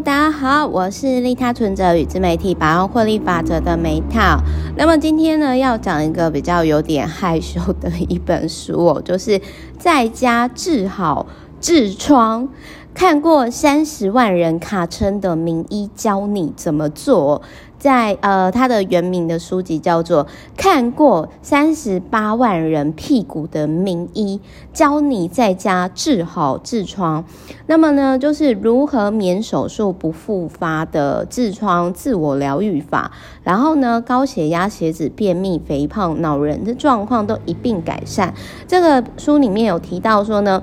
[0.00, 4.38] 大家好，我是利他存折与自媒体百万获利法则的梅塔。
[4.76, 9.40] 那么今天呢，要讲一个比较有点害羞的一本书哦，就是
[9.76, 11.26] 在家治好
[11.60, 12.48] 痔疮。
[12.94, 17.42] 看过三十万人卡称的名医教你怎么做，
[17.78, 20.24] 在呃，他的原名的书籍叫做
[20.56, 24.40] 《看过三十八万人屁股的名医
[24.72, 27.22] 教你在家治好痔疮》。
[27.66, 33.12] 那么呢，就是如何免手术不复发的痔疮自我疗愈法。
[33.44, 38.34] 然后呢，高血压、血脂、便秘、肥胖、恼人的状况都一并改善。
[38.66, 40.62] 这个书里面有提到说呢。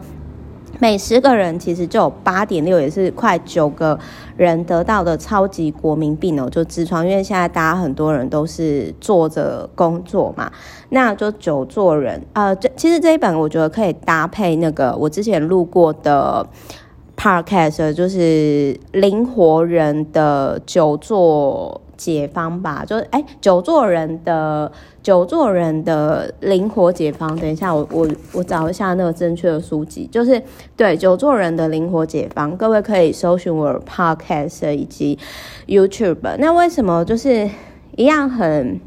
[0.79, 3.97] 每十个人其实就有八点六，也是快九个
[4.35, 7.07] 人得到的超级国民病哦，就痔疮。
[7.07, 10.51] 因为现在大家很多人都是坐着工作嘛，
[10.89, 12.21] 那就久坐人。
[12.33, 16.45] 呃，这其实这一本我觉得可以搭配那个我之前录过的
[17.15, 21.81] podcast，就是灵活人的久坐。
[21.97, 27.35] 解方吧，就是哎，久坐人的久坐人的灵活解方。
[27.37, 30.41] 等一下，我我我找一下那个正确的书籍，就是
[30.75, 32.55] 对久坐人的灵活解方。
[32.57, 35.17] 各位可以搜寻我的 podcast 以及
[35.67, 36.35] YouTube。
[36.39, 37.49] 那为什么就是
[37.95, 38.79] 一样很？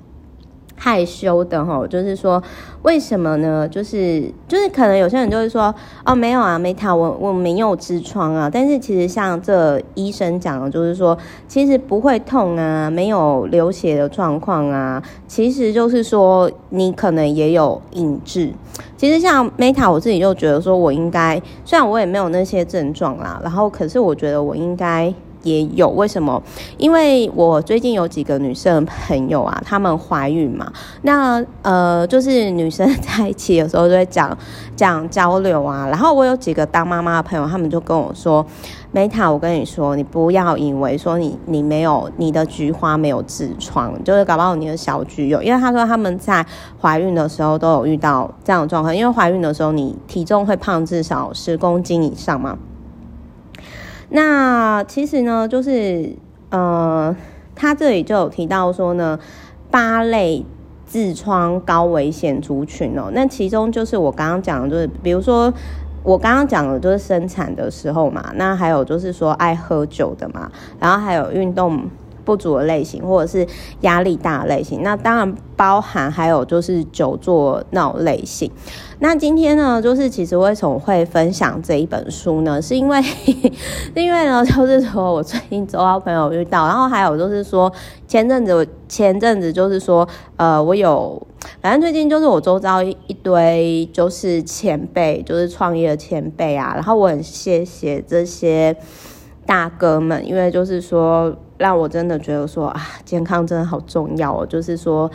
[0.79, 2.41] 害羞的吼，就是说，
[2.83, 3.69] 为什么呢？
[3.69, 8.49] 就是就是可能有些人就会说，哦，没有啊，梅塔，我我没有痔疮啊。
[8.51, 11.19] 但是其实像这医生讲的，就是说，
[11.49, 18.53] 其实不会痛啊，没有流血的状况啊，其实就是说，你可能也有隐痔。
[18.97, 25.13] 其实像 Meta，，我自己就觉得说，我应该，虽然我也没有那些症状啦，然后可是我觉得我应该。
[25.43, 26.43] 也有为什么？
[26.77, 30.73] 因为我最近有几个女生朋友啊，她们怀孕嘛，
[31.03, 34.37] 那呃，就是女生在一起有时候就会讲
[34.75, 35.87] 讲交流啊。
[35.89, 38.45] 然后我有几个当妈妈的朋友，他们就跟我说
[38.91, 45.43] ：“梅塔，我跟你说，你不要以为说你你没有你的菊花没有痔疮，就是搞不好你的小菊有。
[45.43, 46.45] 因为他说他们在
[46.81, 52.59] 怀孕的时候都有遇到这样的状况，因为怀孕的时候你体重会胖至少十公斤以上嘛。”
[54.11, 56.15] 那其实呢，就是
[56.51, 57.15] 呃，
[57.55, 59.19] 他这里就有提到说呢，
[59.71, 60.45] 八类
[60.91, 63.11] 痔疮高危险族群哦。
[63.13, 65.53] 那其中就是我刚刚讲的，就是比如说
[66.03, 68.33] 我刚刚讲的，就是生产的时候嘛。
[68.37, 71.83] 那还有就是说爱喝酒的嘛，然后还有运动
[72.29, 73.47] 不足的类型，或者是
[73.81, 78.51] 压力大类型，那当然包含还有就是久坐那种类型。
[78.99, 82.61] 那今天呢，就是其实为什么会分享这一本书呢？
[82.61, 83.03] 是因为，
[83.95, 87.73] 因为呢，就是说我最近周遭朋友遇到，然后还有就是说
[88.07, 90.07] 前阵子，前阵子就是说，
[90.37, 91.27] 呃，我有，
[91.63, 98.77] 反正最近就是我周遭一堆就是前辈，就是创业的前辈啊，然后我很谢谢这些
[99.49, 101.35] 大哥们，因为就是说。
[101.59, 104.47] 让我真的觉得说啊，健康真的好重要哦。
[104.47, 105.11] 就是说，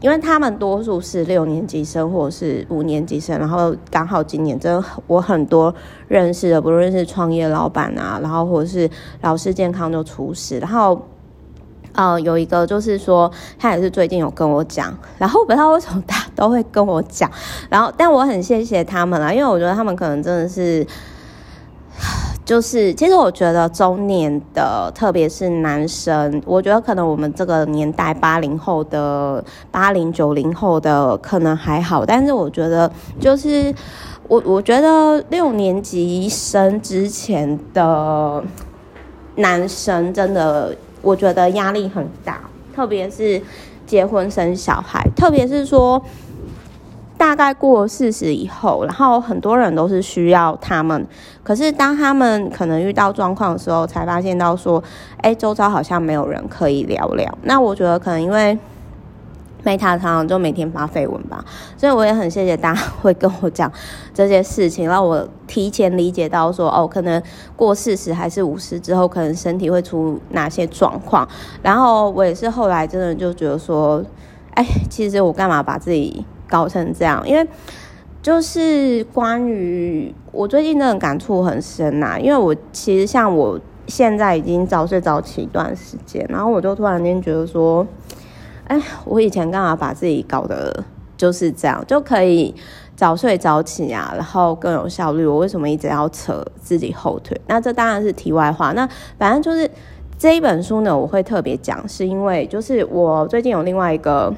[0.00, 5.74] 因为他们多数是六年级生或者是五年级生，然后刚好今年真我很多
[6.08, 8.88] 认识的，不论是创业老板啊，然后或者是
[9.20, 10.98] 老师健康就出事，然后
[11.92, 17.30] 呃有一个就是说他也是最近有跟我讲，然后不知道为什么大家都会跟我讲，
[17.68, 20.86] 然后但我很谢谢他们啦，因为我觉得他们可能真的是。
[22.44, 33.72] 就是，其实我觉得中年的，特别是男生，我觉得可能我们这个年代八零后的、八零九零后的可能还好，但是我觉得，就是
[34.26, 38.42] 我我觉得六年级生之前的
[39.36, 42.40] 男生，真的我觉得压力很大，
[42.74, 43.40] 特别是
[43.86, 46.02] 结婚生小孩，特别是说。
[47.22, 51.06] 大概过四十以后，然后很多人都是需要他们，
[51.44, 54.82] 可是当他们可能遇到状况的时候，才发现到说，
[55.18, 57.38] 哎，周遭好像没有人可以聊聊。
[57.42, 58.58] 那我觉得可能因为
[59.62, 61.44] 梅塔常常就每天发绯闻吧，
[61.76, 63.70] 所以我也很谢谢大家会跟我讲
[64.12, 67.22] 这些事情，让我提前理解到说，哦，可能
[67.54, 71.28] 过四十还是五十之后，可能身体会出哪些状况。
[71.62, 74.02] 然后我也是后来真的就觉得说，
[74.54, 77.48] 哎，其实我干嘛把自己搞成这样，因为
[78.20, 87.86] 就是关于我最近真的感触很深呐、因为我其实像我现在已经早睡早起一段时间，然后我就突然间觉得说，
[88.68, 90.84] 哎，我以前干嘛把自己搞得
[91.16, 92.54] 就是这样，就可以
[92.94, 97.40] 早睡早起啊，然后更有效率，我为什么一直要扯自己后腿？
[97.46, 98.72] 那这当然是题外话。
[98.72, 99.68] 那反正就是
[100.18, 104.30] 这一本书呢，我会特别讲，是因为就是我最近有另外一个。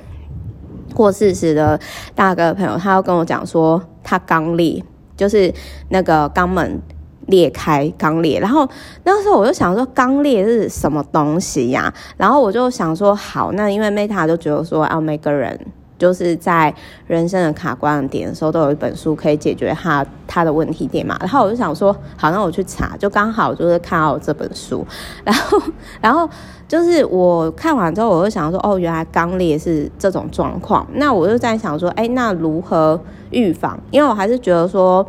[0.95, 1.79] 过四十的
[2.15, 4.83] 大哥朋友，他要跟我讲说，他肛裂，
[5.17, 5.53] 就是
[5.91, 6.81] 那个肛门
[7.27, 8.69] 裂开肛裂，然后
[9.05, 15.59] 那时候我就想说肛裂是什么东西呀、然后我就想说好，那因为 Meta 就觉得说啊，每个人
[15.99, 16.75] 就是在
[17.07, 21.17] 人生的卡关点的时候，都有一本书可以解决他他的问题点嘛。
[21.21, 24.87] 然后我就想说好，那我去查，就刚好就是看到这本书，
[25.25, 25.63] 然后
[26.01, 26.29] 然后
[26.67, 30.87] 就是我看完之后，我就想说哦，原来肛裂是这种状况。
[30.95, 33.01] 那我就在想说，哎，那如何
[33.31, 33.79] 预防？
[33.91, 35.07] 因为我还是觉得说。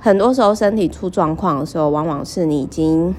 [0.00, 3.12] 很多时候身体出状况的时候，往往是你已经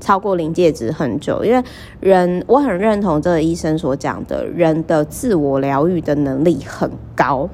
[0.00, 1.44] 超过临界值很久。
[1.44, 1.62] 因为
[2.00, 7.48] 人，我很认同这个医生所讲的，人的自我疗愈的能力很高。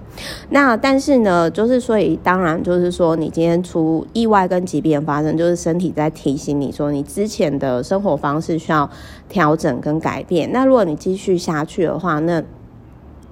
[0.50, 8.88] 那但是呢，就是所以当然就是说，你今天出意外跟疾病发生，就是身体在提醒你说，你之前的生活方式需要
[9.28, 10.50] 调整跟改变。
[10.52, 12.42] 那如果你继续下去的话，那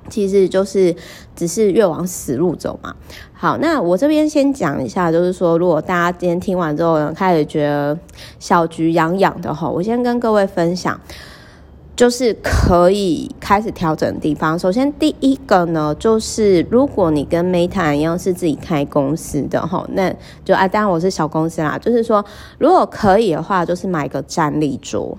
[0.09, 0.95] 其实就是
[1.35, 2.95] 只是越往死路走嘛。
[3.33, 7.99] 好，那我这边先讲一下，就是说，如果大家今天听完之后呢，开始觉得
[8.39, 10.99] 小菊痒痒的哈，我先跟各位分享，
[11.95, 14.59] 就是可以开始调整的地方。
[14.59, 20.15] 首先，第一个呢，就是如果你跟 Meta 一样是自己开公司的哈，那
[20.45, 21.79] 就啊，当然我是小公司啦。
[21.79, 22.25] 就是说，
[22.59, 25.19] 如果可以的话，就是买个站立桌。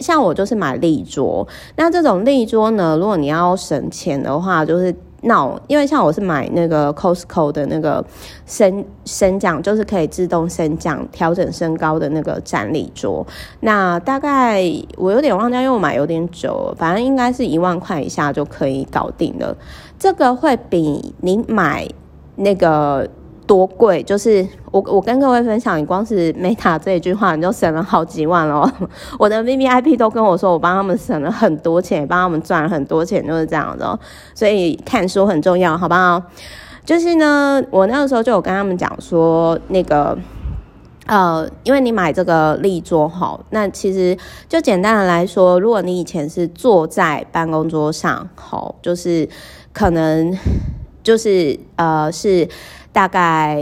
[0.00, 8.04] 像我就是买立桌，那这种立桌呢，如果你要省钱的话，就是那因为像我是买那个 Costco 的那个
[8.46, 13.26] 升升降，就是可以自动升降调整身高的那个站立桌，
[13.60, 14.62] 那大概
[14.96, 19.56] 我有点忘记，因为我买有点久了，反正应该是一万块以下就可以搞定了。
[19.98, 21.88] 这个会比你买
[22.36, 23.08] 那个。
[23.46, 24.02] 多贵？
[24.02, 28.70] 就是我我跟各位分享，你光是 Meta 这一句话，你就省了好几万哦。
[29.18, 33.98] 我的 VVIP 都跟我说，我帮他们省了很多钱，帮他们赚了很多钱，就是这样的。
[34.34, 36.22] 所以看书很重要，好不好？
[36.84, 40.16] 就是呢，我那个时候就有跟他们讲说，那个
[41.06, 44.16] 呃，因为你买这个立桌哈，那其实
[44.48, 49.28] 就简单的来说，如果你以前是坐在办公桌上，好，就是
[49.72, 50.36] 可能
[51.02, 52.48] 就是呃是。
[52.94, 53.60] 大概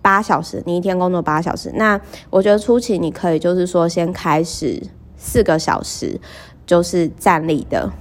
[0.00, 1.70] 八小时，你一天工作八小时。
[1.74, 2.00] 那
[2.30, 4.82] 我觉得初期你可以就是说先开始
[5.18, 6.18] 四个小时，
[6.64, 7.92] 就是站立的，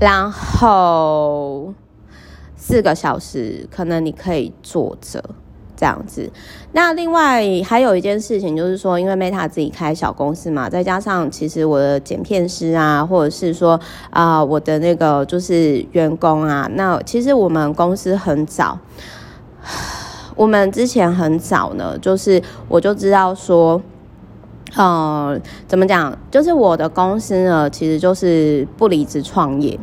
[0.00, 1.72] 然后
[2.56, 5.36] 四个小时可能你可以坐着。
[5.84, 6.32] 这样子，
[6.72, 13.78] 那另外还有一件事情就是说，因为 Meta 自己开小公司嘛，再加上其实我的剪片师啊，或者是说
[14.08, 18.78] 啊、我的那个就是员工啊，那其实我们公司很早，
[20.34, 23.78] 我们之前很早呢，就是我就知道说，
[24.76, 25.38] 呃，
[25.68, 29.78] 怎么讲，就是我的公司呢，其实就是不离职创业。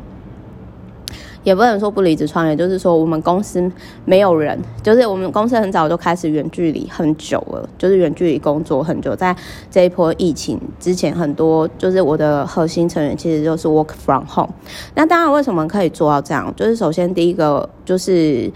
[1.44, 3.72] 也不能说不离职创业，就是说我们公司
[4.06, 9.16] 没有人，就是我们公司很早就开始远距离很久了，就是远距离工作很久。
[9.16, 9.36] 在
[9.70, 14.54] 这一波疫情之前，很多就是我的核心成员其实就是 work from home。
[14.96, 16.54] 那当然，为什么可以做到这样？
[16.56, 18.52] 就是首先第一个就是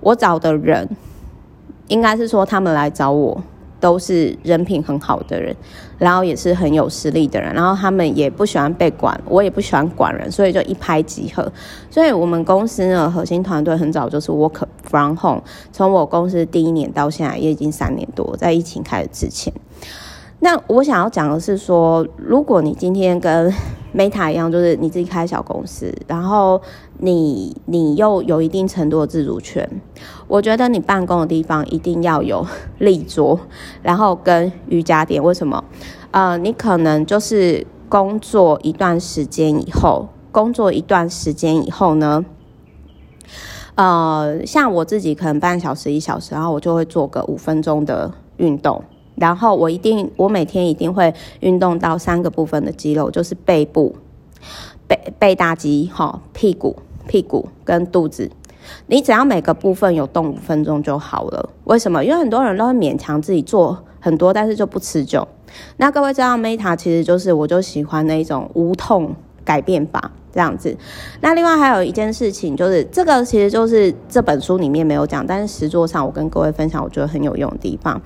[0.00, 0.88] 我找的人，
[1.88, 3.42] 应该是说他们来找我。
[3.78, 5.54] 都是人品很好的人，
[5.98, 11.50] 然后也是很有实力的人，然后他们也不喜欢被管，我也不喜欢管人，所以就一拍即合。
[11.90, 15.42] 所以我们公司呢，核心团队很早就是 work from home，
[15.72, 19.52] 从我公司第一年到现在也已经三年多，在疫情开始之前。
[20.40, 23.52] 那我想要讲的是说，如果你今天跟
[23.96, 26.60] Meta 一样，就是你自己开小公司，然后
[26.98, 29.66] 你你又有一定程度的自主权，
[30.28, 32.46] 我觉得你办公的地方一定要有
[32.78, 33.40] 立桌，
[33.82, 35.22] 然后跟瑜伽垫。
[35.22, 35.64] 为什么？
[36.10, 42.24] 呃，你可能就是工作一段时间以后，工作一段时间以后呢，
[43.76, 48.84] 呃，像我自己可能半小时一小时，然后我就会做个五分钟的运动。
[49.16, 53.96] 然后我一定，我每天一定会运动到三个部分的肌肉，就是背部、
[54.86, 56.76] 背背大肌、哈屁股、
[57.08, 58.30] 屁股跟肚子。
[58.88, 61.50] 你只要每个部分有动五分钟就好了。
[61.64, 62.04] 为什么？
[62.04, 65.26] 因为很多人都会勉强自己做很多，但是就不持久。
[65.76, 70.76] 那各位知道，Meta 其实就是我就喜欢那种无痛改变法这样子。
[71.20, 78.02] 那另外还有一件事情，就是这个其实就是这本书里面没有讲，但是实作上我跟各位分享，我觉得很有用的地方。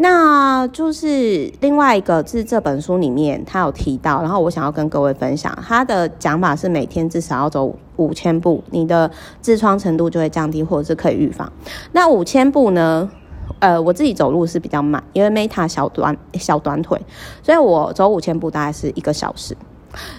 [0.00, 9.10] 那就是另外一个是这本书里面他有提到，然后我想要跟各位分享，他的讲法是每天至少要走五千步，你的
[9.42, 11.52] 痔疮程度就会降低，或者是可以预防。
[11.90, 13.10] 那五千步呢？
[13.58, 17.00] 呃，我自己走路是比较慢，因为 Meta 小短小短腿，
[17.42, 19.56] 所以我走五千步大概是一个小时。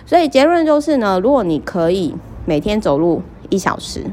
[0.05, 2.13] 所以结论就是呢，如果你可以
[2.45, 4.03] 每天走路一小时。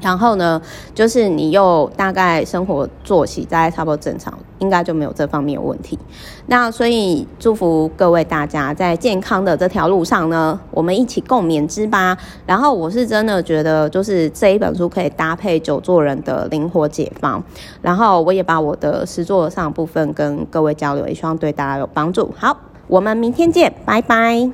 [0.00, 0.60] 然后呢，
[0.94, 5.98] 就是你又大概生活作息在差不多正常，应该就没有这方面问题。
[6.46, 12.16] 那所以祝福各位大家在健康的这条路上呢，我们一起共勉之吧。
[12.46, 17.42] 然后我是真的觉得，就是这一本书可以搭配久坐人的灵活解放。
[17.80, 22.32] 然后我也把我的实作上部分跟各位交流，也希望对大家有帮助。
[22.36, 22.56] 好，
[22.86, 24.50] 我们明天见，拜拜。